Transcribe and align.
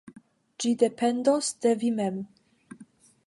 Ĝi 0.63 0.71
dependos 0.83 1.51
de 1.65 1.75
vi 1.83 1.91
mem. 1.99 2.17